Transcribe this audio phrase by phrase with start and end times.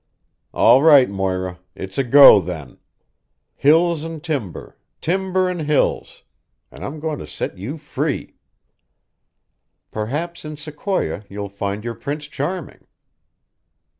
[0.51, 1.59] "All right, Moira.
[1.75, 2.79] It's a go, then.
[3.55, 6.23] Hills and timber timber and hills
[6.71, 8.37] and I'm going to set you free.
[9.91, 12.87] Perhaps in Sequoia you'll find your Prince Charming.